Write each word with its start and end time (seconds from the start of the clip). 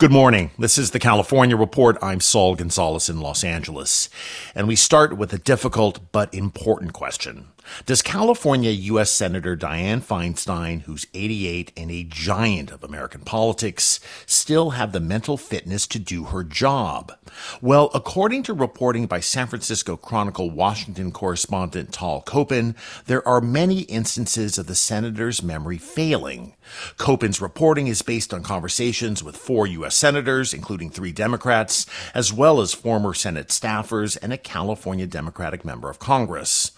Good 0.00 0.12
morning. 0.12 0.52
This 0.56 0.78
is 0.78 0.92
the 0.92 1.00
California 1.00 1.56
Report. 1.56 1.98
I'm 2.00 2.20
Saul 2.20 2.54
Gonzalez 2.54 3.10
in 3.10 3.20
Los 3.20 3.42
Angeles. 3.42 4.08
And 4.54 4.68
we 4.68 4.76
start 4.76 5.18
with 5.18 5.32
a 5.32 5.38
difficult 5.38 6.12
but 6.12 6.32
important 6.32 6.92
question. 6.92 7.48
Does 7.86 8.02
California 8.02 8.70
U.S. 8.70 9.10
Senator 9.10 9.56
Dianne 9.56 10.02
Feinstein, 10.02 10.82
who's 10.82 11.06
88 11.14 11.72
and 11.76 11.90
a 11.90 12.04
giant 12.04 12.70
of 12.70 12.84
American 12.84 13.22
politics, 13.22 14.00
still 14.26 14.70
have 14.70 14.92
the 14.92 15.00
mental 15.00 15.36
fitness 15.36 15.86
to 15.88 15.98
do 15.98 16.24
her 16.24 16.44
job? 16.44 17.12
Well, 17.60 17.90
according 17.94 18.44
to 18.44 18.54
reporting 18.54 19.06
by 19.06 19.20
San 19.20 19.46
Francisco 19.46 19.96
Chronicle 19.96 20.50
Washington 20.50 21.12
correspondent 21.12 21.92
Tal 21.92 22.22
Kopan, 22.22 22.74
there 23.06 23.26
are 23.26 23.40
many 23.40 23.80
instances 23.82 24.58
of 24.58 24.66
the 24.66 24.74
senator's 24.74 25.42
memory 25.42 25.78
failing. 25.78 26.54
Kopan's 26.96 27.40
reporting 27.40 27.86
is 27.86 28.02
based 28.02 28.32
on 28.34 28.42
conversations 28.42 29.22
with 29.22 29.36
four 29.36 29.66
U.S. 29.66 29.96
senators, 29.96 30.52
including 30.52 30.90
three 30.90 31.12
Democrats, 31.12 31.86
as 32.14 32.32
well 32.32 32.60
as 32.60 32.74
former 32.74 33.14
Senate 33.14 33.48
staffers 33.48 34.16
and 34.20 34.32
a 34.32 34.38
California 34.38 35.06
Democratic 35.06 35.64
member 35.64 35.88
of 35.90 35.98
Congress 35.98 36.72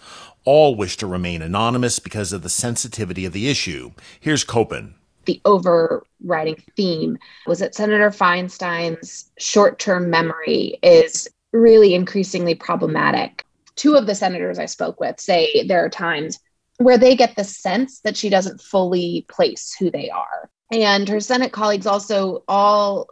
all 0.45 0.75
wish 0.75 0.97
to 0.97 1.07
remain 1.07 1.41
anonymous 1.41 1.99
because 1.99 2.33
of 2.33 2.41
the 2.41 2.49
sensitivity 2.49 3.25
of 3.25 3.33
the 3.33 3.49
issue. 3.49 3.91
Here's 4.19 4.45
Kopan. 4.45 4.93
The 5.25 5.41
overriding 5.45 6.63
theme 6.75 7.17
was 7.45 7.59
that 7.59 7.75
Senator 7.75 8.09
Feinstein's 8.09 9.31
short 9.37 9.79
term 9.79 10.09
memory 10.09 10.79
is 10.81 11.27
really 11.51 11.93
increasingly 11.93 12.55
problematic. 12.55 13.45
Two 13.75 13.95
of 13.95 14.07
the 14.07 14.15
senators 14.15 14.57
I 14.57 14.65
spoke 14.65 14.99
with 14.99 15.19
say 15.19 15.65
there 15.67 15.83
are 15.83 15.89
times 15.89 16.39
where 16.77 16.97
they 16.97 17.15
get 17.15 17.35
the 17.35 17.43
sense 17.43 17.99
that 18.01 18.17
she 18.17 18.29
doesn't 18.29 18.61
fully 18.61 19.25
place 19.29 19.75
who 19.77 19.91
they 19.91 20.09
are. 20.09 20.49
And 20.71 21.07
her 21.09 21.19
Senate 21.19 21.51
colleagues 21.51 21.85
also 21.85 22.43
all 22.47 23.07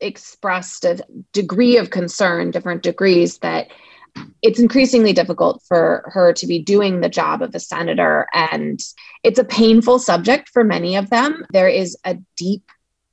expressed 0.00 0.84
a 0.84 1.02
degree 1.32 1.78
of 1.78 1.90
concern, 1.90 2.50
different 2.50 2.82
degrees, 2.82 3.38
that 3.38 3.68
it's 4.42 4.60
increasingly 4.60 5.12
difficult 5.12 5.62
for 5.66 6.04
her 6.12 6.32
to 6.34 6.46
be 6.46 6.62
doing 6.62 7.00
the 7.00 7.08
job 7.08 7.42
of 7.42 7.54
a 7.54 7.60
senator. 7.60 8.26
And 8.32 8.80
it's 9.22 9.38
a 9.38 9.44
painful 9.44 9.98
subject 9.98 10.48
for 10.50 10.64
many 10.64 10.96
of 10.96 11.10
them. 11.10 11.44
There 11.52 11.68
is 11.68 11.96
a 12.04 12.18
deep, 12.36 12.70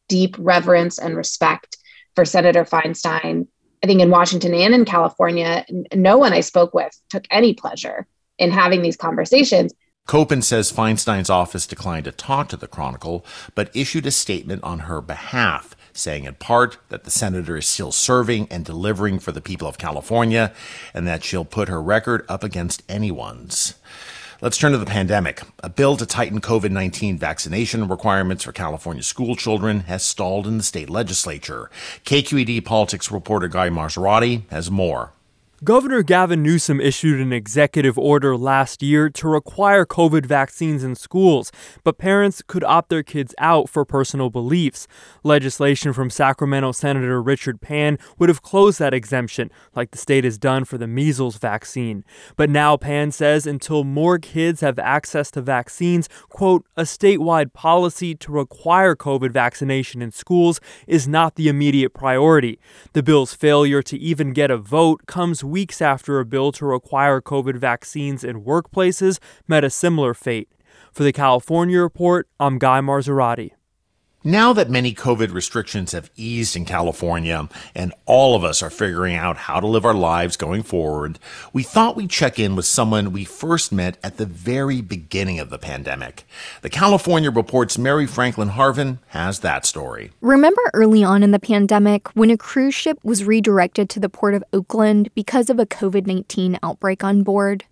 deep 0.07 0.35
reverence 0.37 0.99
and 0.99 1.15
respect 1.15 1.77
for 2.15 2.25
Senator 2.25 2.65
Feinstein. 2.65 3.47
I 3.83 3.87
think 3.87 4.01
in 4.01 4.09
Washington 4.09 4.53
and 4.53 4.73
in 4.73 4.85
California, 4.85 5.65
no 5.93 6.17
one 6.17 6.33
I 6.33 6.39
spoke 6.39 6.73
with 6.73 6.97
took 7.09 7.25
any 7.29 7.53
pleasure 7.53 8.07
in 8.37 8.51
having 8.51 8.81
these 8.81 8.97
conversations. 8.97 9.73
Kopan 10.07 10.43
says 10.43 10.71
Feinstein's 10.71 11.29
office 11.29 11.65
declined 11.65 12.05
to 12.05 12.11
talk 12.11 12.49
to 12.49 12.57
the 12.57 12.67
Chronicle, 12.67 13.25
but 13.55 13.75
issued 13.75 14.05
a 14.05 14.11
statement 14.11 14.63
on 14.63 14.79
her 14.79 15.01
behalf 15.01 15.75
saying 15.93 16.25
in 16.25 16.35
part 16.35 16.77
that 16.89 17.03
the 17.03 17.11
senator 17.11 17.57
is 17.57 17.67
still 17.67 17.91
serving 17.91 18.47
and 18.49 18.65
delivering 18.65 19.19
for 19.19 19.31
the 19.31 19.41
people 19.41 19.67
of 19.67 19.77
California 19.77 20.53
and 20.93 21.07
that 21.07 21.23
she'll 21.23 21.45
put 21.45 21.69
her 21.69 21.81
record 21.81 22.25
up 22.27 22.43
against 22.43 22.83
anyone's. 22.89 23.75
Let's 24.41 24.57
turn 24.57 24.73
to 24.73 24.77
the 24.77 24.85
pandemic. 24.85 25.41
A 25.59 25.69
bill 25.69 25.95
to 25.95 26.05
tighten 26.05 26.41
COVID 26.41 26.69
19 26.69 27.17
vaccination 27.17 27.87
requirements 27.87 28.43
for 28.43 28.51
California 28.51 29.01
school 29.01 29.37
children 29.37 29.81
has 29.81 30.03
stalled 30.03 30.45
in 30.47 30.57
the 30.57 30.63
state 30.63 30.89
legislature. 30.89 31.69
KQED 32.03 32.65
politics 32.65 33.09
reporter 33.09 33.47
Guy 33.47 33.69
Marzorati 33.69 34.49
has 34.49 34.69
more. 34.69 35.13
Governor 35.63 36.03
Gavin 36.03 36.43
Newsom 36.43 36.81
issued 36.81 37.21
an 37.21 37.31
executive 37.31 37.97
order 37.97 38.35
last 38.35 38.83
year 38.83 39.09
to 39.11 39.29
require 39.29 39.85
COVID 39.85 40.25
vaccines 40.25 40.83
in 40.83 40.93
schools, 40.95 41.53
but 41.85 41.97
parents 41.97 42.41
could 42.45 42.65
opt 42.65 42.89
their 42.89 43.03
kids 43.03 43.33
out 43.37 43.69
for 43.69 43.85
personal 43.85 44.29
beliefs. 44.29 44.87
Legislation 45.23 45.93
from 45.93 46.09
Sacramento 46.09 46.73
Senator 46.73 47.21
Richard 47.21 47.61
Pan 47.61 47.97
would 48.17 48.27
have 48.27 48.41
closed 48.41 48.77
that 48.79 48.93
exemption, 48.93 49.49
like 49.73 49.91
the 49.91 49.97
state 49.97 50.25
has 50.25 50.37
done 50.37 50.65
for 50.65 50.77
the 50.77 50.87
measles 50.87 51.37
vaccine. 51.37 52.03
But 52.35 52.49
now 52.49 52.75
Pan 52.75 53.11
says 53.11 53.47
until 53.47 53.85
more 53.85 54.19
kids 54.19 54.59
have 54.59 54.79
access 54.79 55.31
to 55.31 55.41
vaccines, 55.41 56.09
quote, 56.27 56.65
a 56.75 56.81
statewide 56.81 57.53
policy 57.53 58.15
to 58.15 58.33
require 58.33 58.97
COVID 58.97 59.31
vaccination 59.31 60.01
in 60.01 60.11
schools 60.11 60.59
is 60.87 61.07
not 61.07 61.35
the 61.35 61.47
immediate 61.47 61.93
priority. 61.93 62.59
The 62.91 63.03
bill's 63.03 63.33
failure 63.33 63.83
to 63.83 63.97
even 63.97 64.33
get 64.33 64.51
a 64.51 64.57
vote 64.57 65.05
comes 65.05 65.41
weeks 65.53 65.83
after 65.83 66.19
a 66.19 66.25
bill 66.25 66.51
to 66.51 66.65
require 66.65 67.21
COVID 67.21 67.57
vaccines 67.57 68.23
in 68.23 68.43
workplaces 68.43 69.19
met 69.47 69.63
a 69.63 69.69
similar 69.69 70.15
fate. 70.15 70.49
For 70.91 71.03
the 71.03 71.13
California 71.13 71.79
Report, 71.79 72.27
I'm 72.39 72.57
Guy 72.57 72.79
Marzorati. 72.81 73.51
Now 74.25 74.53
that 74.53 74.69
many 74.69 74.93
COVID 74.93 75.33
restrictions 75.33 75.91
have 75.91 76.09
eased 76.15 76.55
in 76.55 76.63
California 76.63 77.49
and 77.75 77.93
all 78.05 78.37
of 78.37 78.45
us 78.45 78.63
are 78.63 78.69
figuring 78.69 79.15
out 79.15 79.35
how 79.35 79.59
to 79.59 79.67
live 79.67 79.83
our 79.83 79.93
lives 79.93 80.37
going 80.37 80.63
forward, 80.63 81.19
we 81.51 81.61
thought 81.61 81.97
we'd 81.97 82.09
check 82.09 82.39
in 82.39 82.55
with 82.55 82.65
someone 82.65 83.11
we 83.11 83.25
first 83.25 83.73
met 83.73 83.97
at 84.01 84.15
the 84.15 84.25
very 84.25 84.79
beginning 84.79 85.41
of 85.41 85.49
the 85.49 85.59
pandemic. 85.59 86.25
The 86.61 86.69
California 86.69 87.31
Report's 87.31 87.77
Mary 87.77 88.07
Franklin 88.07 88.51
Harvin 88.51 88.99
has 89.07 89.39
that 89.39 89.65
story. 89.65 90.11
Remember 90.21 90.61
early 90.73 91.03
on 91.03 91.21
in 91.21 91.31
the 91.31 91.39
pandemic 91.39 92.07
when 92.15 92.29
a 92.29 92.37
cruise 92.37 92.73
ship 92.73 92.99
was 93.03 93.25
redirected 93.25 93.89
to 93.89 93.99
the 93.99 94.07
port 94.07 94.35
of 94.35 94.43
Oakland 94.53 95.09
because 95.15 95.49
of 95.49 95.59
a 95.59 95.65
COVID 95.65 96.07
19 96.07 96.57
outbreak 96.63 97.03
on 97.03 97.23
board? 97.23 97.65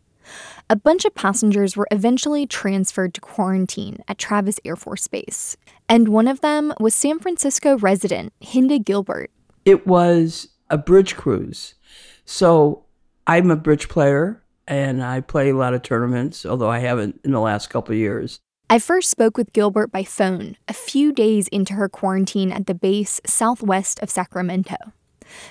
A 0.70 0.76
bunch 0.76 1.04
of 1.04 1.14
passengers 1.14 1.76
were 1.76 1.88
eventually 1.92 2.48
transferred 2.48 3.14
to 3.14 3.22
quarantine 3.22 3.98
at 4.08 4.18
Travis 4.18 4.60
Air 4.64 4.78
Force 4.78 5.08
Base, 5.08 5.58
and 5.92 6.08
one 6.08 6.30
of 6.30 6.40
them 6.40 6.74
was 6.80 6.96
San 6.96 7.20
Francisco 7.20 7.78
resident 7.78 8.32
Hinda 8.40 8.84
Gilbert. 8.84 9.30
It 9.66 9.86
was 9.86 10.48
a 10.70 10.78
bridge 10.78 11.18
cruise. 11.18 11.76
So 12.24 12.86
I'm 13.28 13.52
a 13.52 13.58
bridge 13.58 13.90
player 13.90 14.42
and 14.66 15.04
I 15.04 15.20
play 15.20 15.50
a 15.50 15.56
lot 15.56 15.74
of 15.74 15.82
tournaments, 15.82 16.46
although 16.46 16.70
I 16.70 16.80
haven't 16.80 17.20
in 17.26 17.32
the 17.32 17.42
last 17.42 17.70
couple 17.70 17.94
years. 17.94 18.40
I 18.70 18.80
first 18.80 19.10
spoke 19.10 19.36
with 19.36 19.52
Gilbert 19.52 19.92
by 19.92 20.06
phone 20.06 20.56
a 20.70 20.74
few 20.74 21.12
days 21.12 21.50
into 21.50 21.74
her 21.74 21.90
quarantine 21.90 22.54
at 22.54 22.68
the 22.68 22.74
base 22.74 23.20
southwest 23.26 24.00
of 24.00 24.10
Sacramento. 24.10 24.78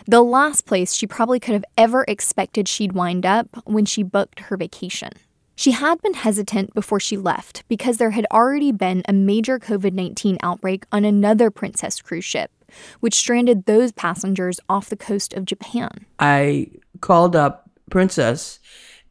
The 0.06 0.22
last 0.22 0.64
place 0.64 0.94
she 0.94 1.06
probably 1.06 1.38
could 1.38 1.52
have 1.52 1.66
ever 1.76 2.06
expected 2.08 2.66
she'd 2.66 2.92
wind 2.92 3.26
up 3.26 3.48
when 3.66 3.84
she 3.84 4.02
booked 4.02 4.40
her 4.40 4.56
vacation. 4.56 5.10
She 5.60 5.72
had 5.72 6.00
been 6.00 6.14
hesitant 6.14 6.72
before 6.72 7.00
she 7.00 7.18
left 7.18 7.64
because 7.68 7.98
there 7.98 8.12
had 8.12 8.26
already 8.32 8.72
been 8.72 9.02
a 9.06 9.12
major 9.12 9.58
COVID 9.58 9.92
19 9.92 10.38
outbreak 10.42 10.86
on 10.90 11.04
another 11.04 11.50
Princess 11.50 12.00
cruise 12.00 12.24
ship, 12.24 12.50
which 13.00 13.12
stranded 13.12 13.66
those 13.66 13.92
passengers 13.92 14.58
off 14.70 14.88
the 14.88 14.96
coast 14.96 15.34
of 15.34 15.44
Japan. 15.44 16.06
I 16.18 16.68
called 17.02 17.36
up 17.36 17.68
princess, 17.90 18.58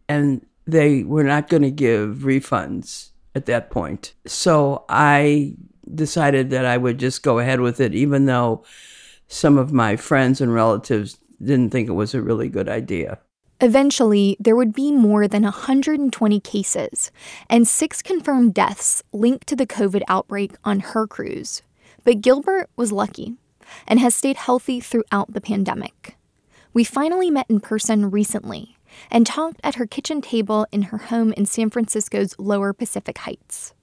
and 0.08 0.44
they 0.66 1.04
were 1.04 1.24
not 1.24 1.50
going 1.50 1.62
to 1.62 1.70
give 1.70 2.22
refunds 2.24 3.10
at 3.36 3.46
that 3.46 3.70
point. 3.70 4.16
So 4.26 4.86
I 4.90 5.54
decided 5.94 6.50
that 6.50 6.66
I 6.66 6.78
would 6.78 6.98
just 6.98 7.22
go 7.22 7.38
ahead 7.38 7.62
with 7.62 7.80
it, 7.80 7.94
even 7.94 8.26
though 8.26 8.64
some 9.28 9.60
of 9.60 9.72
my 9.72 9.96
friends 9.96 10.42
and 10.42 10.52
relatives 10.52 11.20
didn't 11.40 11.70
think 11.70 11.90
it 11.90 11.94
was 11.94 12.16
a 12.16 12.24
really 12.24 12.50
good 12.50 12.68
idea. 12.68 13.20
Eventually, 13.62 14.38
there 14.40 14.56
would 14.56 14.74
be 14.74 14.92
more 14.92 15.28
than 15.28 15.44
120 15.44 16.40
cases 16.40 17.12
and 17.50 17.68
six 17.68 18.02
confirmed 18.02 18.54
deaths 18.54 19.04
linked 19.12 19.48
to 19.48 19.56
the 19.56 19.68
COVID 19.68 20.02
outbreak 20.08 20.54
on 20.64 20.80
her 20.80 21.06
cruise. 21.06 21.62
But 22.06 22.22
Gilbert 22.22 22.70
was 22.78 22.94
lucky 22.94 23.36
and 23.86 24.00
has 24.00 24.16
stayed 24.16 24.38
healthy 24.38 24.80
throughout 24.80 25.34
the 25.34 25.42
pandemic. 25.42 26.16
We 26.74 26.86
finally 26.86 27.30
met 27.30 27.50
in 27.50 27.60
person 27.60 28.10
recently 28.10 28.78
and 29.12 29.28
talked 29.28 29.60
at 29.62 29.76
her 29.76 29.86
kitchen 29.86 30.22
table 30.22 30.66
in 30.72 30.84
her 30.84 30.98
home 30.98 31.34
in 31.34 31.46
San 31.46 31.70
Francisco's 31.70 32.36
lower 32.40 32.72
Pacific 32.72 33.18
Heights. 33.20 33.74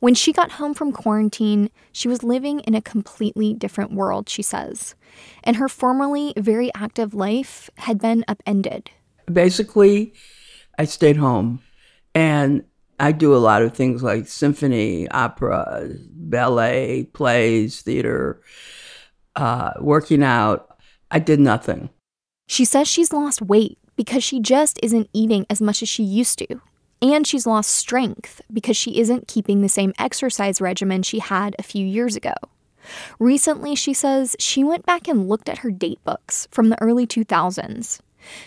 When 0.00 0.14
she 0.14 0.32
got 0.32 0.52
home 0.52 0.72
from 0.72 0.90
quarantine, 0.90 1.70
she 1.92 2.08
was 2.08 2.24
living 2.24 2.60
in 2.60 2.74
a 2.74 2.82
completely 2.82 3.52
different 3.52 3.92
world, 3.92 4.28
she 4.28 4.42
says, 4.42 4.94
and 5.44 5.56
her 5.56 5.68
formerly 5.68 6.32
very 6.36 6.72
active 6.74 7.14
life 7.14 7.70
had 7.76 8.00
been 8.00 8.24
upended. 8.26 8.90
Basically, 9.32 10.14
I 10.78 10.84
stayed 10.84 11.16
home 11.16 11.60
and 12.14 12.64
I 12.98 13.12
do 13.12 13.34
a 13.34 13.38
lot 13.38 13.62
of 13.62 13.74
things 13.74 14.02
like 14.02 14.28
symphony, 14.28 15.08
opera, 15.08 15.88
ballet, 16.10 17.04
plays, 17.12 17.82
theater, 17.82 18.40
uh, 19.36 19.72
working 19.80 20.22
out. 20.22 20.76
I 21.10 21.18
did 21.18 21.40
nothing. 21.40 21.90
She 22.48 22.64
says 22.64 22.86
she's 22.88 23.12
lost 23.12 23.42
weight 23.42 23.78
because 23.96 24.22
she 24.22 24.40
just 24.40 24.78
isn't 24.82 25.08
eating 25.12 25.46
as 25.50 25.60
much 25.60 25.82
as 25.82 25.88
she 25.88 26.02
used 26.02 26.38
to. 26.38 26.60
And 27.00 27.26
she's 27.26 27.46
lost 27.46 27.70
strength 27.70 28.40
because 28.52 28.76
she 28.76 29.00
isn't 29.00 29.26
keeping 29.26 29.60
the 29.60 29.68
same 29.68 29.92
exercise 29.98 30.60
regimen 30.60 31.02
she 31.02 31.18
had 31.18 31.56
a 31.58 31.64
few 31.64 31.84
years 31.84 32.14
ago. 32.14 32.34
Recently, 33.18 33.74
she 33.74 33.92
says 33.92 34.36
she 34.38 34.62
went 34.62 34.86
back 34.86 35.08
and 35.08 35.28
looked 35.28 35.48
at 35.48 35.58
her 35.58 35.70
date 35.70 35.98
books 36.04 36.46
from 36.50 36.68
the 36.68 36.80
early 36.80 37.06
2000s. 37.06 38.00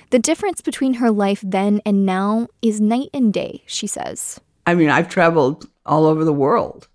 The 0.09 0.19
difference 0.19 0.61
between 0.61 0.95
her 0.95 1.11
life 1.11 1.41
then 1.43 1.81
and 1.85 2.05
now 2.05 2.47
is 2.61 2.81
night 2.81 3.09
and 3.13 3.33
day, 3.33 3.63
she 3.65 3.87
says. 3.87 4.39
I 4.67 4.75
mean, 4.75 4.89
I've 4.89 5.09
traveled 5.09 5.69
all 5.85 6.05
over 6.05 6.23
the 6.23 6.33
world, 6.33 6.87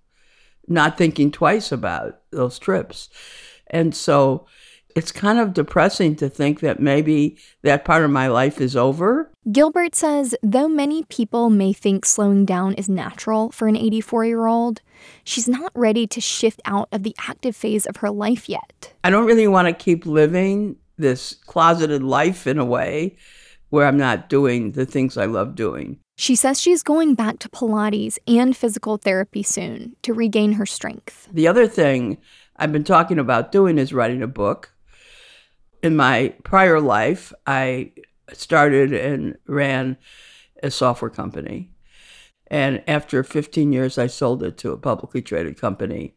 not 0.66 0.98
thinking 0.98 1.30
twice 1.30 1.72
about 1.72 2.20
those 2.30 2.58
trips. 2.58 3.08
And 3.68 3.94
so 3.94 4.46
it's 4.96 5.12
kind 5.12 5.38
of 5.38 5.54
depressing 5.54 6.16
to 6.16 6.28
think 6.28 6.60
that 6.60 6.80
maybe 6.80 7.38
that 7.62 7.84
part 7.84 8.04
of 8.04 8.10
my 8.10 8.28
life 8.28 8.60
is 8.60 8.76
over. 8.76 9.30
Gilbert 9.50 9.94
says 9.94 10.34
though 10.42 10.68
many 10.68 11.04
people 11.04 11.50
may 11.50 11.72
think 11.72 12.04
slowing 12.04 12.44
down 12.44 12.74
is 12.74 12.88
natural 12.88 13.50
for 13.50 13.68
an 13.68 13.76
84 13.76 14.24
year 14.24 14.46
old, 14.46 14.80
she's 15.24 15.48
not 15.48 15.72
ready 15.74 16.06
to 16.08 16.20
shift 16.20 16.60
out 16.64 16.88
of 16.92 17.02
the 17.02 17.14
active 17.28 17.56
phase 17.56 17.86
of 17.86 17.98
her 17.98 18.10
life 18.10 18.48
yet. 18.48 18.92
I 19.04 19.10
don't 19.10 19.26
really 19.26 19.48
want 19.48 19.68
to 19.68 19.72
keep 19.72 20.06
living 20.06 20.76
this 21.00 21.34
closeted 21.46 22.02
life 22.02 22.46
in 22.46 22.58
a 22.58 22.64
way 22.64 23.16
where 23.68 23.86
I'm 23.86 23.98
not 23.98 24.28
doing 24.28 24.72
the 24.72 24.86
things 24.86 25.16
I 25.16 25.26
love 25.26 25.54
doing. 25.54 25.98
She 26.16 26.34
says 26.34 26.60
she's 26.60 26.82
going 26.82 27.14
back 27.14 27.38
to 27.40 27.48
Pilates 27.48 28.18
and 28.26 28.56
physical 28.56 28.96
therapy 28.96 29.42
soon 29.42 29.96
to 30.02 30.12
regain 30.12 30.52
her 30.52 30.66
strength. 30.66 31.28
The 31.32 31.48
other 31.48 31.66
thing 31.66 32.18
I've 32.56 32.72
been 32.72 32.84
talking 32.84 33.18
about 33.18 33.52
doing 33.52 33.78
is 33.78 33.92
writing 33.92 34.22
a 34.22 34.26
book 34.26 34.74
in 35.82 35.96
my 35.96 36.34
prior 36.42 36.80
life, 36.80 37.32
I 37.46 37.92
started 38.32 38.92
and 38.92 39.36
ran 39.46 39.96
a 40.62 40.70
software 40.70 41.10
company. 41.10 41.70
And 42.48 42.82
after 42.86 43.22
15 43.22 43.72
years, 43.72 43.96
I 43.96 44.08
sold 44.08 44.42
it 44.42 44.58
to 44.58 44.72
a 44.72 44.78
publicly 44.78 45.22
traded 45.22 45.58
company. 45.60 46.16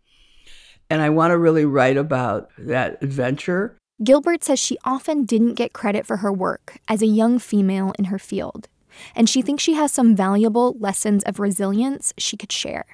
And 0.90 1.02
I 1.02 1.10
want 1.10 1.32
to 1.32 1.38
really 1.38 1.66
write 1.66 1.98
about 1.98 2.50
that 2.58 3.02
adventure. 3.02 3.78
Gilbert 4.04 4.44
says 4.44 4.60
she 4.60 4.78
often 4.84 5.24
didn't 5.24 5.54
get 5.54 5.74
credit 5.74 6.06
for 6.06 6.18
her 6.18 6.32
work 6.32 6.78
as 6.88 7.02
a 7.02 7.08
young 7.08 7.40
female 7.40 7.94
in 7.98 8.06
her 8.06 8.20
field. 8.20 8.68
And 9.16 9.30
she 9.30 9.42
thinks 9.42 9.64
she 9.64 9.74
has 9.74 9.92
some 9.92 10.16
valuable 10.16 10.76
lessons 10.80 11.24
of 11.24 11.40
resilience 11.40 12.14
she 12.18 12.38
could 12.38 12.52
share. 12.52 12.86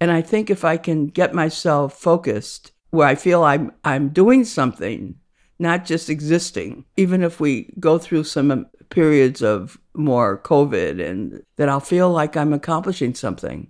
And 0.00 0.10
I 0.10 0.22
think 0.22 0.50
if 0.50 0.64
I 0.64 0.76
can 0.76 1.06
get 1.06 1.34
myself 1.34 1.98
focused 1.98 2.72
where 2.90 3.08
I 3.08 3.14
feel 3.14 3.42
I'm, 3.42 3.72
I'm 3.84 4.10
doing 4.10 4.44
something 4.44 5.16
not 5.58 5.84
just 5.84 6.08
existing. 6.08 6.84
Even 6.96 7.22
if 7.22 7.40
we 7.40 7.72
go 7.80 7.98
through 7.98 8.24
some 8.24 8.50
um, 8.50 8.66
periods 8.90 9.42
of 9.42 9.78
more 9.94 10.40
COVID, 10.42 11.04
and 11.04 11.42
that 11.56 11.68
I'll 11.68 11.80
feel 11.80 12.10
like 12.10 12.36
I'm 12.36 12.52
accomplishing 12.52 13.14
something. 13.14 13.68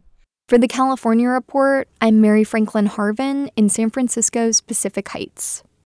For 0.48 0.58
the 0.58 0.68
California 0.68 1.28
Report, 1.28 1.88
I'm 2.00 2.20
Mary 2.20 2.44
Franklin 2.44 2.86
Harvin 2.86 3.50
in 3.56 3.68
San 3.68 3.90
Francisco's 3.90 4.60
Pacific 4.60 5.08
Heights. 5.08 5.62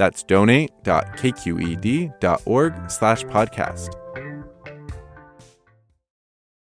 That's 0.00 0.22
donate.kqed.org 0.22 2.90
slash 2.90 3.24
podcast. 3.24 3.90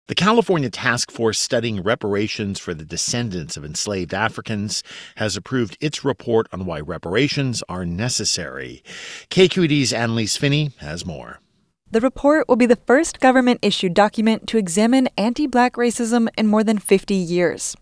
The 0.09 0.15
California 0.15 0.71
Task 0.71 1.11
Force 1.11 1.39
studying 1.39 1.83
reparations 1.83 2.59
for 2.59 2.73
the 2.73 2.87
descendants 2.87 3.59
of 3.59 3.65
enslaved 3.67 4.15
Africans 4.15 4.83
has 5.17 5.37
approved 5.37 5.77
its 5.83 6.03
report 6.03 6.47
on 6.51 6.65
why 6.65 6.81
reparations 6.81 7.63
are 7.69 7.85
necessary. 7.85 8.83
KQED's 9.29 9.93
Annalise 9.93 10.39
Finney 10.39 10.71
has 10.79 11.05
more. 11.05 11.41
The 11.91 12.01
report 12.01 12.49
will 12.49 12.57
be 12.57 12.65
the 12.65 12.75
first 12.75 13.21
government 13.21 13.59
issued 13.61 13.93
document 13.93 14.47
to 14.47 14.57
examine 14.57 15.11
anti 15.19 15.47
black 15.47 15.75
racism 15.75 16.29
in 16.39 16.47
more 16.47 16.65
than 16.65 16.79
50 16.79 17.15
years. 17.15 17.77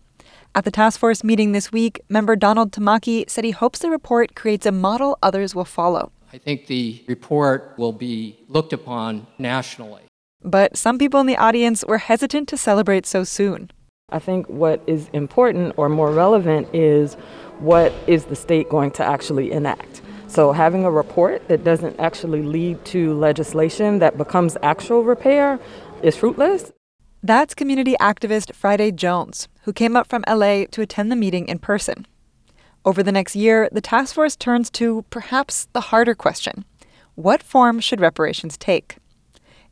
At 0.55 0.65
the 0.65 0.71
task 0.71 0.99
force 0.99 1.23
meeting 1.23 1.51
this 1.51 1.71
week, 1.71 2.01
member 2.09 2.35
Donald 2.35 2.71
Tamaki 2.71 3.29
said 3.29 3.43
he 3.43 3.51
hopes 3.51 3.79
the 3.79 3.89
report 3.89 4.35
creates 4.35 4.65
a 4.65 4.71
model 4.71 5.17
others 5.21 5.53
will 5.53 5.65
follow. 5.65 6.11
I 6.33 6.37
think 6.37 6.67
the 6.67 7.03
report 7.07 7.75
will 7.77 7.93
be 7.93 8.39
looked 8.47 8.73
upon 8.73 9.27
nationally. 9.37 10.01
But 10.43 10.75
some 10.75 10.97
people 10.97 11.19
in 11.19 11.27
the 11.27 11.37
audience 11.37 11.83
were 11.87 11.97
hesitant 11.97 12.47
to 12.49 12.57
celebrate 12.57 13.05
so 13.05 13.23
soon. 13.23 13.71
I 14.11 14.19
think 14.19 14.47
what 14.47 14.81
is 14.87 15.09
important 15.13 15.75
or 15.77 15.87
more 15.87 16.11
relevant 16.11 16.67
is 16.73 17.13
what 17.59 17.93
is 18.07 18.25
the 18.25 18.35
state 18.35 18.69
going 18.69 18.91
to 18.91 19.03
actually 19.03 19.51
enact. 19.51 20.01
So, 20.27 20.51
having 20.51 20.85
a 20.85 20.91
report 20.91 21.47
that 21.47 21.63
doesn't 21.63 21.99
actually 21.99 22.43
lead 22.43 22.83
to 22.85 23.13
legislation 23.13 23.99
that 23.99 24.17
becomes 24.17 24.57
actual 24.61 25.03
repair 25.03 25.59
is 26.03 26.15
fruitless. 26.15 26.71
That's 27.21 27.53
community 27.53 27.95
activist 27.99 28.55
Friday 28.55 28.91
Jones, 28.91 29.49
who 29.63 29.73
came 29.73 29.97
up 29.97 30.07
from 30.07 30.23
LA 30.25 30.63
to 30.71 30.81
attend 30.81 31.11
the 31.11 31.17
meeting 31.17 31.49
in 31.49 31.59
person. 31.59 32.07
Over 32.85 33.03
the 33.03 33.11
next 33.11 33.35
year, 33.35 33.67
the 33.73 33.81
task 33.81 34.15
force 34.15 34.37
turns 34.37 34.69
to 34.71 35.03
perhaps 35.09 35.67
the 35.73 35.81
harder 35.81 36.15
question 36.15 36.63
what 37.15 37.43
form 37.43 37.81
should 37.81 37.99
reparations 37.99 38.57
take? 38.57 38.95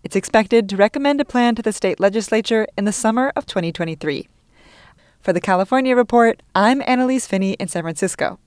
It's 0.04 0.18
expected 0.18 0.68
to 0.68 0.76
recommend 0.76 1.22
a 1.22 1.26
plan 1.26 1.56
to 1.56 1.62
the 1.62 1.72
state 1.72 1.98
legislature 1.98 2.68
in 2.78 2.84
the 2.84 2.92
summer 2.92 3.32
of 3.38 3.46
2023. 3.46 4.28
For 5.22 5.32
the 5.32 5.40
California 5.40 5.96
Report, 5.96 6.44
I'm 6.54 6.84
Annalise 6.86 7.26
Finney 7.26 7.54
in 7.54 7.70
San 7.70 7.84
Francisco. 7.84 8.40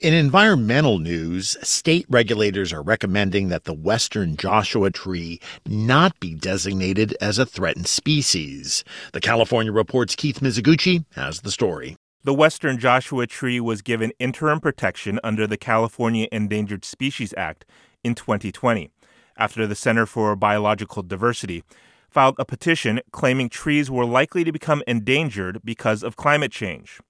In 0.00 0.14
environmental 0.14 1.00
news, 1.00 1.56
state 1.60 2.06
regulators 2.08 2.72
are 2.72 2.82
recommending 2.82 3.48
that 3.48 3.64
the 3.64 3.74
western 3.74 4.36
Joshua 4.36 4.92
tree 4.92 5.40
not 5.66 6.20
be 6.20 6.36
designated 6.36 7.16
as 7.20 7.36
a 7.36 7.44
threatened 7.44 7.88
species. 7.88 8.84
The 9.12 9.20
California 9.20 9.72
Report's 9.72 10.14
Keith 10.14 10.38
Mizuguchi 10.38 11.04
has 11.16 11.40
the 11.40 11.50
story. 11.50 11.96
The 12.22 12.32
western 12.32 12.78
Joshua 12.78 13.26
tree 13.26 13.58
was 13.58 13.82
given 13.82 14.12
interim 14.20 14.60
protection 14.60 15.18
under 15.24 15.48
the 15.48 15.56
California 15.56 16.28
Endangered 16.30 16.84
Species 16.84 17.34
Act 17.36 17.64
in 18.04 18.14
2020 18.14 18.92
after 19.36 19.66
the 19.66 19.74
Center 19.74 20.06
for 20.06 20.36
Biological 20.36 21.02
Diversity 21.02 21.64
filed 22.08 22.36
a 22.38 22.44
petition 22.44 23.00
claiming 23.10 23.48
trees 23.48 23.90
were 23.90 24.04
likely 24.04 24.44
to 24.44 24.52
become 24.52 24.82
endangered 24.86 25.60
because 25.64 26.04
of 26.04 26.14
climate 26.14 26.52
change. 26.52 27.00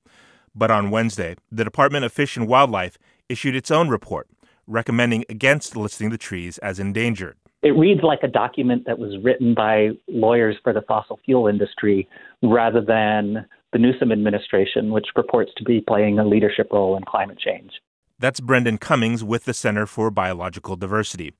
But 0.55 0.71
on 0.71 0.90
Wednesday, 0.90 1.37
the 1.50 1.64
Department 1.64 2.05
of 2.05 2.12
Fish 2.12 2.37
and 2.37 2.49
Wildlife 2.49 2.99
issued 3.28 3.55
its 3.55 3.71
own 3.71 3.88
report 3.88 4.28
recommending 4.69 5.25
against 5.28 5.76
listing 5.76 6.11
the 6.11 6.19
trees 6.19 6.59
as 6.59 6.78
endangered. 6.78 7.37
It 7.62 7.71
reads 7.71 8.02
like 8.02 8.21
a 8.23 8.28
document 8.28 8.85
that 8.87 8.99
was 8.99 9.19
written 9.25 9.55
by 9.55 9.90
lawyers 10.07 10.57
for 10.62 10.73
the 10.73 10.83
fossil 10.83 11.19
fuel 11.25 11.49
industry 11.49 12.09
rather 12.43 12.81
than 12.81 13.47
the 13.73 13.78
Newsom 13.78 14.12
administration, 14.12 14.93
which 14.93 15.07
purports 15.14 15.50
to 15.57 15.64
be 15.64 15.81
playing 15.81 16.19
a 16.19 16.25
leadership 16.25 16.69
role 16.71 16.97
in 16.97 17.02
climate 17.02 17.38
change. 17.38 17.73
That's 18.19 18.40
Brendan 18.40 18.78
Cummings 18.78 19.25
with 19.25 19.45
the 19.45 19.55
Center 19.55 19.87
for 19.87 20.11
Biological 20.11 20.76
Diversity. 20.76 21.33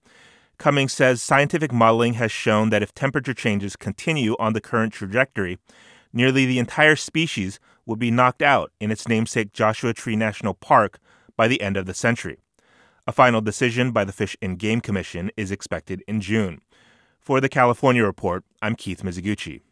Cummings 0.59 0.93
says 0.93 1.23
scientific 1.23 1.73
modeling 1.73 2.15
has 2.15 2.33
shown 2.33 2.71
that 2.71 2.83
if 2.83 2.93
temperature 2.93 3.35
changes 3.35 3.77
continue 3.77 4.35
on 4.41 4.55
the 4.55 4.61
current 4.61 4.93
trajectory, 4.93 5.59
nearly 6.12 6.47
the 6.47 6.59
entire 6.59 6.97
species 6.97 7.61
would 7.88 7.99
be 7.99 8.11
knocked 8.11 8.42
out 8.42 8.71
in 8.78 8.90
its 8.92 9.09
namesake 9.09 9.54
Joshua 9.54 9.95
Tree 9.95 10.14
National 10.14 10.52
Park 10.52 11.00
by 11.37 11.49
the 11.49 11.61
end 11.62 11.76
of 11.76 11.87
the 11.87 11.95
century. 11.95 12.37
A 13.07 13.12
final 13.12 13.40
decision 13.40 13.90
by 13.90 14.04
the 14.04 14.12
Fish 14.12 14.37
and 14.42 14.59
Game 14.59 14.83
Commission 14.83 15.30
is 15.38 15.50
expected 15.50 16.04
in 16.07 16.21
June. 16.21 16.61
For 17.18 17.40
the 17.40 17.49
California 17.49 18.04
Report, 18.04 18.45
I'm 18.61 18.76
Keith 18.76 19.02
Mizuguchi. 19.02 19.62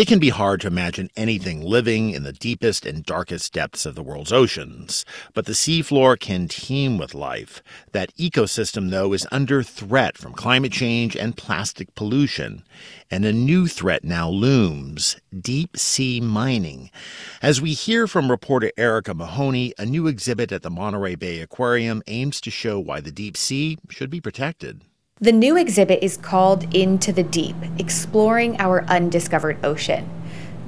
It 0.00 0.08
can 0.08 0.18
be 0.18 0.30
hard 0.30 0.62
to 0.62 0.66
imagine 0.66 1.10
anything 1.14 1.60
living 1.60 2.12
in 2.12 2.22
the 2.22 2.32
deepest 2.32 2.86
and 2.86 3.04
darkest 3.04 3.52
depths 3.52 3.84
of 3.84 3.94
the 3.94 4.02
world's 4.02 4.32
oceans, 4.32 5.04
but 5.34 5.44
the 5.44 5.52
seafloor 5.52 6.18
can 6.18 6.48
teem 6.48 6.96
with 6.96 7.14
life. 7.14 7.62
That 7.92 8.16
ecosystem, 8.16 8.88
though, 8.88 9.12
is 9.12 9.26
under 9.30 9.62
threat 9.62 10.16
from 10.16 10.32
climate 10.32 10.72
change 10.72 11.16
and 11.16 11.36
plastic 11.36 11.94
pollution. 11.94 12.64
And 13.10 13.26
a 13.26 13.32
new 13.34 13.68
threat 13.68 14.02
now 14.02 14.30
looms 14.30 15.18
deep 15.38 15.76
sea 15.76 16.18
mining. 16.18 16.90
As 17.42 17.60
we 17.60 17.74
hear 17.74 18.06
from 18.06 18.30
reporter 18.30 18.72
Erica 18.78 19.12
Mahoney, 19.12 19.74
a 19.76 19.84
new 19.84 20.06
exhibit 20.06 20.50
at 20.50 20.62
the 20.62 20.70
Monterey 20.70 21.14
Bay 21.14 21.40
Aquarium 21.40 22.02
aims 22.06 22.40
to 22.40 22.50
show 22.50 22.80
why 22.80 23.02
the 23.02 23.12
deep 23.12 23.36
sea 23.36 23.76
should 23.90 24.08
be 24.08 24.22
protected. 24.22 24.80
The 25.22 25.32
new 25.32 25.58
exhibit 25.58 26.02
is 26.02 26.16
called 26.16 26.74
Into 26.74 27.12
the 27.12 27.22
Deep 27.22 27.54
Exploring 27.78 28.58
Our 28.58 28.84
Undiscovered 28.84 29.62
Ocean. 29.62 30.08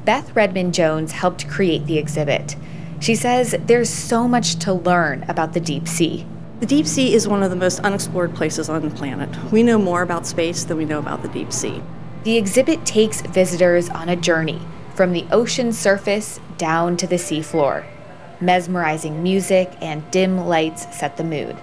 Beth 0.05 0.37
Redmond 0.37 0.75
Jones 0.75 1.13
helped 1.13 1.49
create 1.49 1.87
the 1.87 1.97
exhibit. 1.97 2.55
She 3.01 3.15
says 3.15 3.57
there's 3.65 3.89
so 3.89 4.29
much 4.29 4.57
to 4.57 4.75
learn 4.75 5.25
about 5.27 5.55
the 5.55 5.61
deep 5.61 5.89
sea. 5.89 6.27
The 6.61 6.67
deep 6.67 6.87
sea 6.87 7.15
is 7.15 7.27
one 7.27 7.43
of 7.43 7.49
the 7.49 7.57
most 7.57 7.81
unexplored 7.81 8.35
places 8.35 8.69
on 8.69 8.83
the 8.83 8.95
planet. 8.95 9.31
We 9.51 9.63
know 9.63 9.79
more 9.79 10.03
about 10.03 10.27
space 10.27 10.65
than 10.65 10.77
we 10.77 10.85
know 10.85 10.99
about 10.99 11.23
the 11.23 11.29
deep 11.29 11.51
sea. 11.51 11.83
The 12.25 12.37
exhibit 12.37 12.85
takes 12.85 13.23
visitors 13.23 13.89
on 13.89 14.11
a 14.11 14.17
journey 14.17 14.61
from 14.95 15.15
the 15.15 15.25
ocean 15.33 15.73
surface 15.73 16.41
down 16.59 16.99
to 16.99 17.07
the 17.07 17.17
seafloor. 17.17 17.87
Mesmerizing 18.43 19.23
music 19.23 19.73
and 19.81 20.11
dim 20.11 20.47
lights 20.47 20.95
set 20.95 21.17
the 21.17 21.25
mood. 21.25 21.57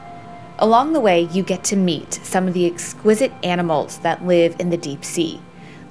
Along 0.61 0.91
the 0.91 0.99
way, 0.99 1.21
you 1.31 1.41
get 1.41 1.63
to 1.65 1.77
meet 1.77 2.15
some 2.15 2.45
of 2.45 2.53
the 2.53 2.65
exquisite 2.65 3.31
animals 3.43 3.99
that 3.99 4.25
live 4.25 4.57
in 4.59 4.69
the 4.69 4.75
deep 4.75 5.05
sea, 5.05 5.39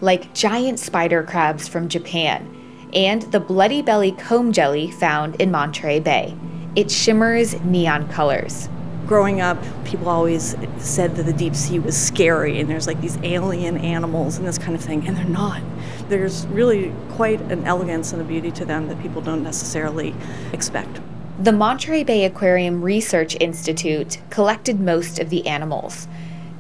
like 0.02 0.34
giant 0.34 0.78
spider 0.78 1.22
crabs 1.22 1.66
from 1.66 1.88
Japan 1.88 2.54
and 2.92 3.22
the 3.32 3.40
bloody 3.40 3.80
belly 3.80 4.12
comb 4.12 4.52
jelly 4.52 4.90
found 4.90 5.40
in 5.40 5.50
Monterey 5.50 6.00
Bay. 6.00 6.36
It 6.76 6.90
shimmers 6.90 7.58
neon 7.62 8.08
colors. 8.08 8.68
Growing 9.06 9.40
up, 9.40 9.56
people 9.86 10.10
always 10.10 10.54
said 10.76 11.16
that 11.16 11.22
the 11.22 11.32
deep 11.32 11.54
sea 11.54 11.78
was 11.78 11.96
scary 11.96 12.60
and 12.60 12.68
there's 12.68 12.86
like 12.86 13.00
these 13.00 13.16
alien 13.22 13.78
animals 13.78 14.36
and 14.36 14.46
this 14.46 14.58
kind 14.58 14.74
of 14.74 14.82
thing, 14.82 15.06
and 15.08 15.16
they're 15.16 15.24
not. 15.24 15.62
There's 16.10 16.46
really 16.48 16.92
quite 17.12 17.40
an 17.40 17.64
elegance 17.64 18.12
and 18.12 18.20
a 18.20 18.24
beauty 18.24 18.50
to 18.50 18.66
them 18.66 18.88
that 18.88 19.00
people 19.00 19.22
don't 19.22 19.42
necessarily 19.42 20.14
expect. 20.52 21.00
The 21.40 21.52
Monterey 21.52 22.02
Bay 22.02 22.24
Aquarium 22.24 22.82
Research 22.82 23.36
Institute 23.38 24.18
collected 24.28 24.80
most 24.80 25.20
of 25.20 25.30
the 25.30 25.46
animals. 25.46 26.08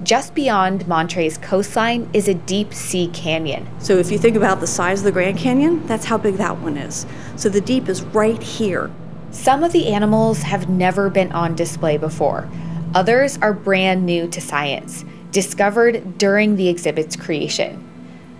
Just 0.04 0.36
beyond 0.36 0.86
Monterey's 0.86 1.36
coastline 1.36 2.08
is 2.12 2.28
a 2.28 2.34
deep 2.34 2.72
sea 2.72 3.08
canyon. 3.08 3.66
So, 3.80 3.96
if 3.96 4.12
you 4.12 4.18
think 4.18 4.36
about 4.36 4.60
the 4.60 4.68
size 4.68 5.00
of 5.00 5.04
the 5.04 5.10
Grand 5.10 5.36
Canyon, 5.36 5.84
that's 5.88 6.04
how 6.04 6.16
big 6.16 6.36
that 6.36 6.58
one 6.58 6.76
is. 6.76 7.06
So, 7.34 7.48
the 7.48 7.60
deep 7.60 7.88
is 7.88 8.02
right 8.02 8.40
here. 8.40 8.88
Some 9.32 9.64
of 9.64 9.72
the 9.72 9.88
animals 9.88 10.42
have 10.42 10.68
never 10.68 11.10
been 11.10 11.32
on 11.32 11.56
display 11.56 11.96
before, 11.96 12.48
others 12.94 13.36
are 13.42 13.52
brand 13.52 14.06
new 14.06 14.28
to 14.28 14.40
science, 14.40 15.04
discovered 15.32 16.18
during 16.18 16.54
the 16.54 16.68
exhibit's 16.68 17.16
creation. 17.16 17.84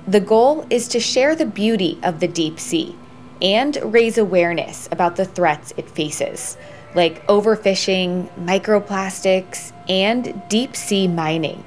The 0.07 0.21
goal 0.21 0.64
is 0.71 0.87
to 0.88 1.00
share 1.00 1.35
the 1.35 1.47
beauty 1.47 1.99
of 2.04 2.21
the 2.21 2.28
deep 2.28 2.61
sea 2.61 2.95
and 3.42 3.78
raise 3.83 4.18
awareness 4.18 4.88
about 4.90 5.16
the 5.16 5.25
threats 5.25 5.73
it 5.76 5.88
faces, 5.88 6.57
like 6.95 7.26
overfishing, 7.26 8.28
microplastics, 8.45 9.73
and 9.88 10.42
deep 10.49 10.75
sea 10.75 11.09
mining. 11.09 11.62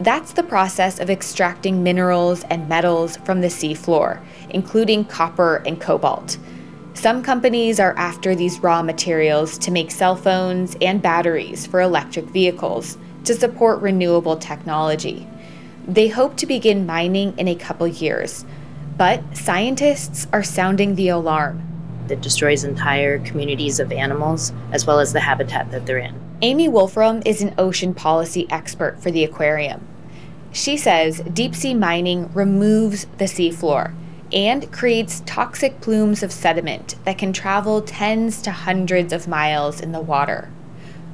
That's 0.00 0.32
the 0.32 0.44
process 0.44 1.00
of 1.00 1.10
extracting 1.10 1.82
minerals 1.82 2.44
and 2.44 2.68
metals 2.68 3.16
from 3.18 3.40
the 3.40 3.48
seafloor, 3.48 4.22
including 4.50 5.04
copper 5.04 5.56
and 5.66 5.80
cobalt. 5.80 6.38
Some 6.94 7.22
companies 7.22 7.80
are 7.80 7.96
after 7.96 8.34
these 8.34 8.60
raw 8.60 8.82
materials 8.82 9.58
to 9.58 9.70
make 9.70 9.90
cell 9.90 10.16
phones 10.16 10.76
and 10.80 11.02
batteries 11.02 11.66
for 11.66 11.80
electric 11.80 12.26
vehicles 12.26 12.98
to 13.24 13.34
support 13.34 13.80
renewable 13.80 14.36
technology. 14.36 15.26
They 15.86 16.08
hope 16.08 16.36
to 16.36 16.46
begin 16.46 16.86
mining 16.86 17.38
in 17.38 17.48
a 17.48 17.54
couple 17.54 17.86
years, 17.86 18.44
but 18.98 19.22
scientists 19.34 20.26
are 20.32 20.42
sounding 20.42 20.96
the 20.96 21.08
alarm. 21.08 21.62
It 22.10 22.20
destroys 22.20 22.64
entire 22.64 23.20
communities 23.20 23.78
of 23.78 23.92
animals 23.92 24.52
as 24.72 24.86
well 24.86 24.98
as 24.98 25.12
the 25.12 25.20
habitat 25.20 25.70
that 25.70 25.86
they're 25.86 25.98
in. 25.98 26.20
Amy 26.42 26.68
Wolfram 26.68 27.22
is 27.24 27.40
an 27.40 27.54
ocean 27.58 27.94
policy 27.94 28.46
expert 28.50 29.00
for 29.00 29.10
the 29.10 29.24
aquarium. 29.24 29.86
She 30.52 30.76
says 30.76 31.22
deep 31.32 31.54
sea 31.54 31.74
mining 31.74 32.32
removes 32.32 33.06
the 33.18 33.26
seafloor 33.26 33.94
and 34.32 34.70
creates 34.72 35.22
toxic 35.26 35.80
plumes 35.80 36.22
of 36.22 36.32
sediment 36.32 36.96
that 37.04 37.18
can 37.18 37.32
travel 37.32 37.82
tens 37.82 38.42
to 38.42 38.50
hundreds 38.50 39.12
of 39.12 39.28
miles 39.28 39.80
in 39.80 39.92
the 39.92 40.00
water. 40.00 40.50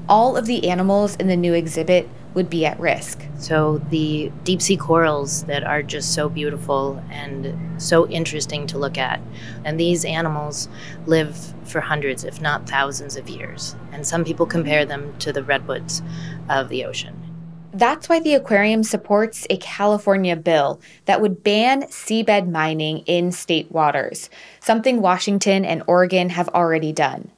All 0.09 0.37
of 0.37 0.47
the 0.47 0.69
animals 0.69 1.17
in 1.17 1.27
the 1.27 1.37
new 1.37 1.53
exhibit 1.53 2.09
would 2.35 2.51
be 2.51 2.67
at 2.67 2.79
risk. 2.79 3.23
So, 3.39 3.79
the 3.91 4.31
deep 4.43 4.61
sea 4.61 4.77
corals 4.77 5.45
that 5.45 5.65
are 5.65 5.83
just 5.83 6.15
so 6.15 6.29
beautiful 6.29 7.03
and 7.11 7.57
so 7.81 8.09
interesting 8.09 8.67
to 8.69 8.79
look 8.79 8.99
at. 8.99 9.21
And 9.65 9.79
these 9.79 10.05
animals 10.05 10.69
live 11.07 11.37
for 11.65 11.81
hundreds, 11.81 12.25
if 12.25 12.41
not 12.41 12.69
thousands, 12.69 13.17
of 13.17 13.29
years. 13.29 13.77
And 13.93 14.07
some 14.07 14.25
people 14.25 14.47
compare 14.47 14.85
them 14.85 15.17
to 15.19 15.33
the 15.33 15.45
redwoods 15.45 16.03
of 16.49 16.69
the 16.69 16.85
ocean. 16.85 17.21
That's 17.73 18.09
why 18.09 18.21
the 18.21 18.35
aquarium 18.35 18.85
supports 18.85 19.49
a 19.51 19.57
California 19.57 20.37
bill 20.37 20.81
that 21.07 21.21
would 21.21 21.43
ban 21.43 21.83
seabed 21.85 22.49
mining 22.49 22.99
in 22.99 23.33
state 23.33 23.71
waters, 23.73 24.31
something 24.61 25.01
Washington 25.01 25.65
and 25.65 25.83
Oregon 25.89 26.29
have 26.29 26.49
already 26.51 26.93
done. 26.93 27.33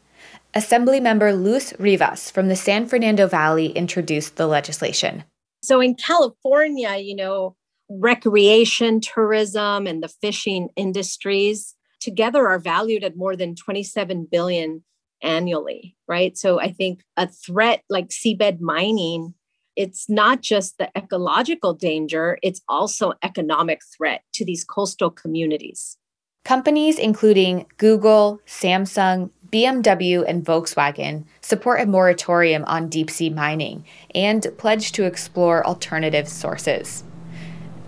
Assemblymember 0.57 1.39
Luz 1.39 1.75
Rivas 1.79 2.31
from 2.31 2.49
the 2.49 2.57
San 2.57 2.87
Fernando 2.87 3.27
Valley 3.27 3.67
introduced 3.73 4.37
the 4.37 4.47
legislation. 4.47 5.23
So 5.63 5.83
in 5.83 5.95
California, 5.95 6.97
you 6.97 7.15
know, 7.15 7.55
recreation, 7.91 9.03
tourism, 9.03 9.87
and 9.87 10.03
the 10.03 10.09
fishing 10.09 10.71
industries 10.75 11.75
together 12.01 12.49
are 12.49 12.59
valued 12.59 13.05
at 13.05 13.19
more 13.19 13.37
than 13.37 13.55
27 13.55 14.29
billion 14.33 14.83
annually, 15.23 15.95
right? 16.09 16.39
So 16.39 16.59
I 16.59 16.73
think 16.73 17.03
a 17.19 17.29
threat 17.29 17.83
like 17.91 18.09
seabed 18.09 18.59
mining, 18.61 19.35
it's 19.77 20.09
not 20.09 20.41
just 20.41 20.79
the 20.79 20.91
ecological 20.97 21.75
danger, 21.75 22.39
it's 22.43 22.63
also 22.67 23.13
economic 23.23 23.83
threat 23.95 24.23
to 24.33 24.45
these 24.47 24.65
coastal 24.65 25.11
communities. 25.11 25.99
Companies 26.47 26.99
including 27.01 27.67
Google, 27.77 28.41
Samsung, 28.47 29.31
BMW, 29.51 30.25
and 30.27 30.45
Volkswagen 30.45 31.25
support 31.41 31.81
a 31.81 31.87
moratorium 31.87 32.65
on 32.65 32.89
deep 32.89 33.11
sea 33.11 33.31
mining 33.31 33.85
and 34.15 34.47
pledge 34.59 34.93
to 34.93 35.05
explore 35.05 35.67
alternative 35.67 36.29
sources. 36.29 37.05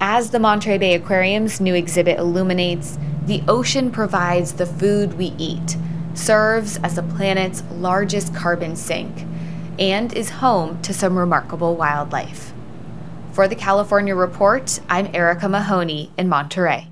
As 0.01 0.31
the 0.31 0.39
Monterey 0.39 0.79
Bay 0.79 0.95
Aquarium's 0.95 1.61
new 1.61 1.75
exhibit 1.75 2.19
illuminates, 2.19 2.99
the 3.25 3.43
ocean 3.49 3.91
provides 3.91 4.53
the 4.53 4.67
food 4.67 5.15
we 5.15 5.35
eat, 5.39 5.77
serves 6.15 6.79
as 6.79 6.95
the 6.95 7.03
planet's 7.03 7.63
largest 7.73 8.35
carbon 8.35 8.77
sink, 8.77 9.27
and 9.79 10.13
is 10.13 10.31
home 10.31 10.81
to 10.83 10.95
some 10.95 11.19
remarkable 11.19 11.75
wildlife. 11.77 12.53
For 13.33 13.49
the 13.49 13.57
California 13.57 14.15
Report, 14.15 14.81
I'm 14.89 15.15
Erica 15.15 15.49
Mahoney 15.49 16.13
in 16.17 16.29
Monterey. 16.29 16.89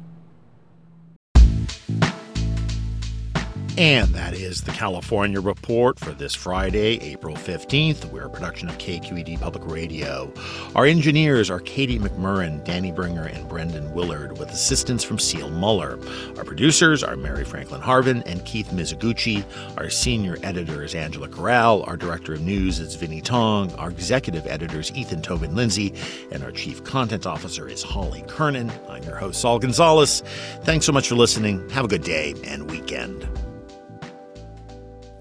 And 3.79 4.09
that 4.15 4.33
is 4.33 4.63
the 4.63 4.71
California 4.71 5.39
Report 5.39 5.99
for 5.99 6.13
this 6.13 6.35
Friday, 6.35 6.99
April 7.03 7.37
15th. 7.37 8.07
We're 8.11 8.25
a 8.25 8.31
production 8.31 8.71
of 8.71 8.79
KQED 8.79 9.39
Public 9.39 9.67
Radio. 9.67 10.33
Our 10.75 10.87
engineers 10.87 11.51
are 11.51 11.61
Katie 11.61 11.99
McMurrin, 11.99 12.65
Danny 12.65 12.91
Bringer, 12.91 13.25
and 13.25 13.47
Brendan 13.51 13.93
Willard, 13.93 14.39
with 14.39 14.49
assistance 14.49 15.05
from 15.05 15.19
Seal 15.19 15.51
Muller. 15.51 15.99
Our 16.39 16.45
producers 16.45 17.05
are 17.05 17.17
Mary 17.17 17.45
Franklin 17.45 17.83
Harvin 17.83 18.23
and 18.25 18.43
Keith 18.47 18.69
Mizuguchi. 18.69 19.45
Our 19.77 19.91
senior 19.91 20.39
editor 20.43 20.83
is 20.83 20.95
Angela 20.95 21.29
Corral. 21.29 21.83
Our 21.83 21.99
director 21.99 22.33
of 22.33 22.41
news 22.41 22.79
is 22.79 22.97
Vinnee 22.97 23.23
Tong. 23.23 23.71
Our 23.75 23.91
executive 23.91 24.47
editor 24.47 24.81
is 24.81 24.91
Ethan 24.93 25.21
Toven 25.21 25.55
Lindsey. 25.55 25.93
And 26.33 26.43
our 26.43 26.51
chief 26.51 26.83
content 26.83 27.27
officer 27.27 27.69
is 27.69 27.83
Holly 27.83 28.25
Kernan. 28.27 28.73
I'm 28.89 29.03
your 29.03 29.17
host, 29.17 29.43
Saul 29.43 29.59
Gonzalez. 29.59 30.23
Thanks 30.63 30.87
so 30.87 30.93
much 30.93 31.09
for 31.09 31.15
listening. 31.15 31.69
Have 31.69 31.85
a 31.85 31.89
good 31.89 32.05
day 32.05 32.35
and 32.45 32.71
weekend. 32.71 33.29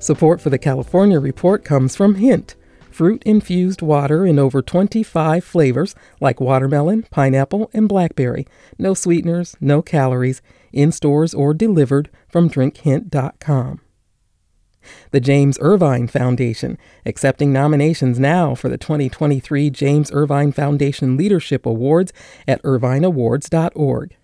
Support 0.06 0.40
for 0.40 0.52
the 0.52 0.60
California 0.60 1.20
Report 1.20 1.66
comes 1.66 1.96
from 1.96 2.14
Hint, 2.14 2.54
fruit 2.92 3.24
infused 3.26 3.82
water 3.82 4.24
in 4.24 4.38
over 4.38 4.62
25 4.62 5.44
flavors 5.44 5.96
like 6.22 6.40
watermelon, 6.40 7.08
pineapple, 7.10 7.72
and 7.74 7.90
blackberry. 7.90 8.46
No 8.78 8.94
sweeteners, 8.94 9.58
no 9.60 9.82
calories, 9.82 10.44
in 10.72 10.92
stores 10.92 11.34
or 11.34 11.56
delivered 11.56 12.12
from 12.30 12.52
drinkhint.com. 12.52 13.82
The 15.10 15.20
James 15.20 15.58
Irvine 15.60 16.08
Foundation, 16.08 16.78
accepting 17.04 17.52
nominations 17.52 18.20
now 18.20 18.54
for 18.54 18.70
the 18.70 18.78
2023 18.78 19.72
James 19.72 20.12
Irvine 20.12 20.52
Foundation 20.52 21.18
Leadership 21.18 21.66
Awards 21.66 22.14
at 22.48 22.62
irvineawards.org. 22.62 24.16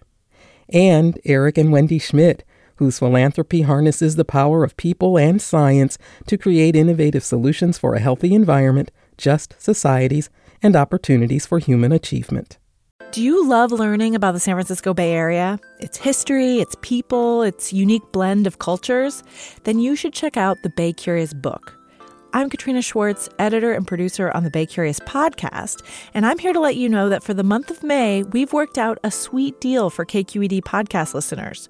And 0.70 1.20
Eric 1.26 1.58
and 1.58 1.72
Wendy 1.72 1.98
Schmidt, 1.98 2.44
whose 2.82 2.98
philanthropy 2.98 3.62
harnesses 3.62 4.16
the 4.16 4.26
power 4.26 4.64
of 4.64 4.76
people 4.76 5.16
and 5.16 5.40
science 5.40 6.00
to 6.26 6.36
create 6.36 6.76
innovative 6.76 7.24
solutions 7.24 7.78
for 7.78 7.94
a 7.94 8.00
healthy 8.00 8.34
environment, 8.34 8.90
just 9.20 9.54
societies, 9.62 10.32
and 10.64 10.76
opportunities 10.76 11.46
for 11.46 11.60
human 11.60 11.92
achievement. 11.92 12.58
Do 13.12 13.22
you 13.22 13.48
love 13.48 13.72
learning 13.72 14.16
about 14.16 14.32
the 14.32 14.40
San 14.40 14.56
Francisco 14.56 14.96
Bay 14.96 15.12
Area? 15.12 15.60
Its 15.80 15.96
history, 15.96 16.58
its 16.58 16.76
people, 16.82 17.44
its 17.44 17.72
unique 17.72 18.12
blend 18.12 18.48
of 18.48 18.58
cultures? 18.58 19.22
Then 19.64 19.78
you 19.78 19.96
should 19.96 20.14
check 20.14 20.36
out 20.36 20.58
the 20.64 20.70
Bay 20.70 20.92
Curious 20.92 21.36
book. 21.36 21.78
I'm 22.34 22.50
Katrina 22.50 22.82
Schwartz, 22.82 23.30
editor 23.38 23.74
and 23.74 23.86
producer 23.86 24.32
on 24.32 24.44
the 24.44 24.50
Bay 24.50 24.66
Curious 24.66 25.00
podcast, 25.02 25.84
and 26.16 26.26
I'm 26.26 26.40
here 26.40 26.54
to 26.54 26.60
let 26.60 26.78
you 26.78 26.90
know 26.90 27.10
that 27.10 27.22
for 27.22 27.36
the 27.36 27.44
month 27.44 27.70
of 27.70 27.84
May, 27.84 28.24
we've 28.24 28.54
worked 28.54 28.80
out 28.80 28.98
a 29.04 29.12
sweet 29.12 29.62
deal 29.62 29.92
for 29.92 30.04
KQED 30.04 30.62
podcast 30.62 31.14
listeners. 31.14 31.70